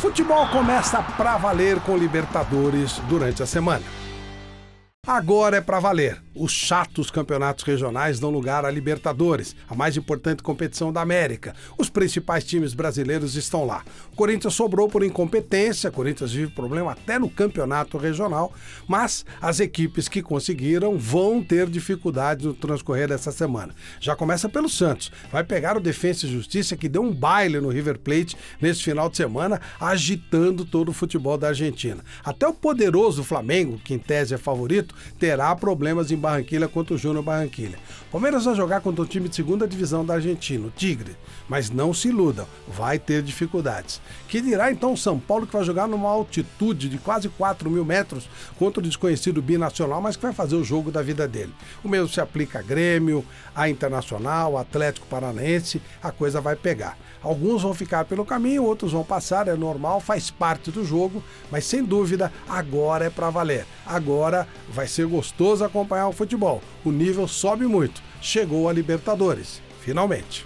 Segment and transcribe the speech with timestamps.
[0.00, 3.82] Futebol começa pra valer com Libertadores durante a semana.
[5.08, 6.22] Agora é para valer.
[6.34, 11.56] Os chatos campeonatos regionais dão lugar à Libertadores, a mais importante competição da América.
[11.78, 13.82] Os principais times brasileiros estão lá.
[14.12, 18.52] O Corinthians sobrou por incompetência, o Corinthians vive problema até no campeonato regional,
[18.86, 23.74] mas as equipes que conseguiram vão ter dificuldades no transcorrer dessa semana.
[23.98, 25.10] Já começa pelo Santos.
[25.32, 29.08] Vai pegar o Defensa e Justiça que deu um baile no River Plate nesse final
[29.08, 32.04] de semana, agitando todo o futebol da Argentina.
[32.22, 36.98] Até o poderoso Flamengo, que em tese é favorito, terá problemas em Barranquilha contra o
[36.98, 37.78] Júnior Barranquilha.
[38.10, 41.16] Palmeiras vai jogar contra o time de segunda divisão da Argentina, o Tigre,
[41.48, 44.00] mas não se iludam, vai ter dificuldades.
[44.28, 47.84] Que dirá então o São Paulo que vai jogar numa altitude de quase 4 mil
[47.84, 51.52] metros contra o desconhecido binacional, mas que vai fazer o jogo da vida dele.
[51.84, 53.24] O mesmo se aplica a Grêmio,
[53.54, 56.96] a Internacional, Atlético Paranaense, a coisa vai pegar.
[57.22, 61.64] Alguns vão ficar pelo caminho, outros vão passar, é normal, faz parte do jogo, mas
[61.64, 63.66] sem dúvida agora é para valer.
[63.88, 66.62] Agora vai ser gostoso acompanhar o futebol.
[66.84, 68.02] O nível sobe muito.
[68.20, 70.44] Chegou a Libertadores, finalmente.